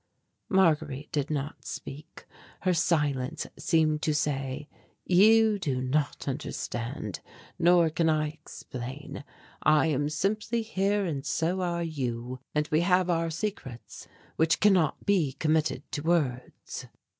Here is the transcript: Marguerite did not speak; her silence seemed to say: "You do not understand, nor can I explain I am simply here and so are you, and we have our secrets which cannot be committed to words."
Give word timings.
Marguerite 0.49 1.11
did 1.11 1.29
not 1.29 1.63
speak; 1.63 2.25
her 2.61 2.73
silence 2.73 3.45
seemed 3.55 4.01
to 4.01 4.15
say: 4.15 4.67
"You 5.05 5.59
do 5.59 5.79
not 5.79 6.27
understand, 6.27 7.19
nor 7.59 7.91
can 7.91 8.09
I 8.09 8.29
explain 8.29 9.23
I 9.61 9.85
am 9.91 10.09
simply 10.09 10.63
here 10.63 11.05
and 11.05 11.23
so 11.23 11.61
are 11.61 11.83
you, 11.83 12.39
and 12.55 12.67
we 12.71 12.81
have 12.81 13.11
our 13.11 13.29
secrets 13.29 14.07
which 14.37 14.59
cannot 14.59 15.05
be 15.05 15.33
committed 15.33 15.83
to 15.91 16.01
words." 16.01 16.87